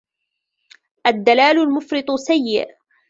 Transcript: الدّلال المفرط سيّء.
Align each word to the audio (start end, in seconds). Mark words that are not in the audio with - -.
الدّلال 1.07 1.57
المفرط 1.59 2.11
سيّء. 2.15 2.67